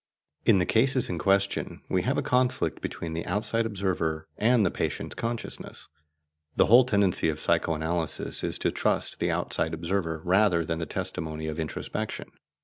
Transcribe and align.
In 0.47 0.57
the 0.57 0.65
cases 0.65 1.09
in 1.09 1.19
question 1.19 1.83
we 1.87 2.01
have 2.01 2.17
a 2.17 2.23
conflict 2.23 2.81
between 2.81 3.13
the 3.13 3.23
outside 3.27 3.67
observer 3.67 4.27
and 4.35 4.65
the 4.65 4.71
patient's 4.71 5.13
consciousness. 5.13 5.89
The 6.55 6.65
whole 6.65 6.85
tendency 6.85 7.29
of 7.29 7.39
psycho 7.39 7.75
analysis 7.75 8.43
is 8.43 8.57
to 8.57 8.71
trust 8.71 9.19
the 9.19 9.29
outside 9.29 9.75
observer 9.75 10.23
rather 10.25 10.65
than 10.65 10.79
the 10.79 10.87
testimony 10.87 11.45
of 11.45 11.59
introspection. 11.59 12.31